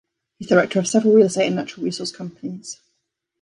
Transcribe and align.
He 0.39 0.45
is 0.45 0.49
the 0.49 0.55
director 0.55 0.79
of 0.79 0.87
several 0.87 1.13
real 1.13 1.27
estate 1.27 1.45
and 1.45 1.55
natural 1.55 1.83
resource 1.85 2.11
companies. 2.11 2.81